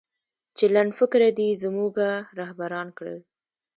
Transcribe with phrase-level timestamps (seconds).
[0.57, 2.09] چې لنډفکره دې زموږه
[2.39, 3.19] رهبران کړل